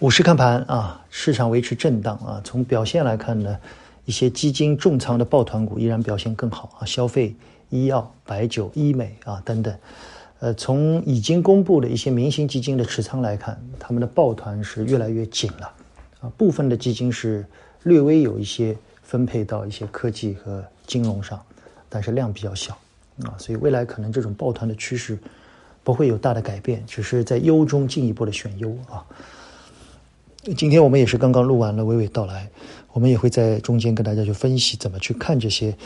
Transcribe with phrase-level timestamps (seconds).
[0.00, 2.40] 午市看盘啊，市场维持震荡啊。
[2.42, 3.58] 从表现来看呢，
[4.06, 7.36] 一些基金重仓的抱团股依然表现更好啊，消费、
[7.68, 9.76] 医药、白酒、医美啊等等。
[10.38, 15.70] 呃，从已经公布的一些明星基金的持仓来看，他们的抱团是越来越紧了
[16.22, 16.32] 啊。
[16.34, 17.44] 部分的基金是
[17.82, 21.38] 略微有一些分配到一些科技和金融上，
[21.90, 22.72] 但是量比较小
[23.24, 25.18] 啊，所以未来可能这种抱团的趋势
[25.84, 29.04] 不会有大的改变，只是在优中进一步的选优啊。
[30.42, 32.48] 今天我们也是刚刚录完了娓娓道来，
[32.94, 35.76] 我们也会在中间跟大家去分析怎么去看这些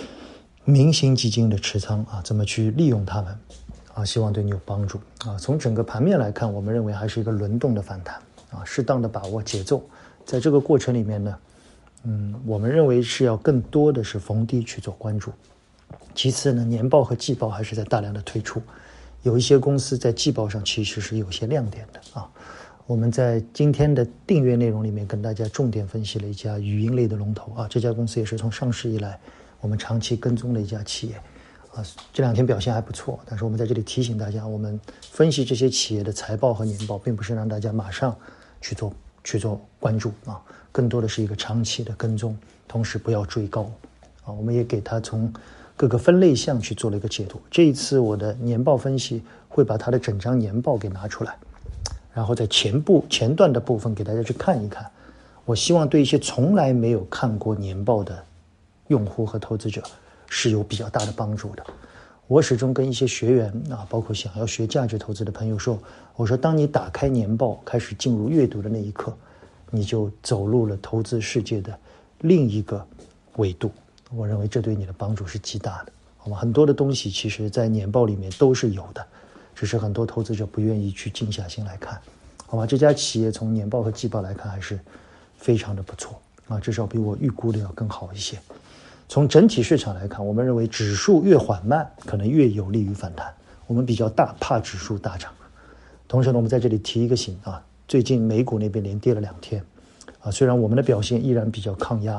[0.64, 3.36] 明星基金的持仓啊，怎么去利用它们
[3.94, 5.36] 啊，希望对你有帮助啊。
[5.38, 8.14] 从整个盘面来看，我们认为还是一个轮动的反弹
[8.52, 9.82] 啊，适当的把握节奏，
[10.24, 11.36] 在这个过程里面呢，
[12.04, 15.32] 嗯，我们认为是要更多的是逢低去做关注。
[16.14, 18.62] 其次呢，年报和季报还是在大量的推出，
[19.22, 22.30] 有一些公司在季报上其实是有些亮点的啊。
[22.86, 29.18] 我们在今天的订阅内容里面跟大家重点分析了一家语音类的龙头啊，这家公司也是从上市以来
[29.62, 31.14] 我们长期跟踪的一家企业
[31.74, 31.82] 啊，
[32.12, 33.18] 这两天表现还不错。
[33.24, 38.14] 但是我们在这里提醒大家，我们分析这些企业的财报和年报，并不是让大家马上
[38.60, 38.92] 去做
[39.24, 40.38] 去做关注啊，
[40.70, 42.36] 更多的是一个长期的跟踪，
[42.68, 43.62] 同时不要追高
[44.26, 44.28] 啊。
[44.30, 45.32] 我们也给它从
[45.74, 47.40] 各个分类项去做了一个解读。
[47.50, 51.34] 这一次我的年报分析会把它的整张年报给拿出来。
[52.14, 54.88] 然后在前部前段的部分给大家去看一看，
[55.44, 58.24] 我希望对一些从来没有看过年报的
[58.86, 59.82] 用户和投资者
[60.28, 61.64] 是有比较大的帮助的。
[62.26, 65.78] 我始终跟一些学员啊，包括想要学价值投资的朋友说，
[66.16, 69.12] 我说当你打开年报开始进入阅读的那一刻，
[69.70, 71.78] 你就走入了投资世界的
[72.20, 72.86] 另一个
[73.36, 73.70] 维度。
[74.14, 76.36] 我认为这对你的帮助是极大的，好吗？
[76.38, 79.04] 很多的东西其实在年报里面都是有的。
[79.54, 82.00] 只是很多投资者不愿意去静下心来看，
[82.46, 82.66] 好吧？
[82.66, 84.78] 这家企业从年报和季报来看还是
[85.38, 88.38] 非常的不错啊，至少比我预估的要更好一些。
[89.08, 93.32] 从整体市场来看，我们认为指数越缓慢，可能越有利于反弹。
[93.66, 95.30] 我们比较大怕指数大涨。
[96.08, 99.64] 同时呢，我们在这里提一个醒啊，最近美股那边连跌了两天
[100.20, 102.16] 啊，虽然我们的表现依然比较抗压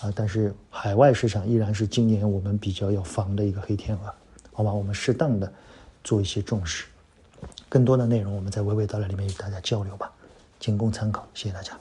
[0.00, 4.14] 啊，但是海外市场依然是今年我们比较要防的一个黑天鹅，
[4.52, 4.72] 好吧？
[4.72, 5.52] 我们适当的。
[6.02, 6.86] 做一些重视，
[7.68, 10.10] 更多的内容我们在娓娓道来里面与大家交流吧，
[10.58, 11.78] 仅供参考，谢谢大家。